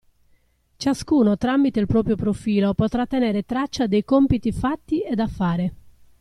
Ciascuno 0.77 1.37
tramite 1.37 1.79
il 1.79 1.85
proprio 1.85 2.15
profilo 2.15 2.73
potrà 2.73 3.05
tenere 3.05 3.43
traccia 3.45 3.85
dei 3.85 4.03
compiti 4.03 4.51
fatti 4.51 5.01
e 5.03 5.13
da 5.13 5.27
fare. 5.27 5.75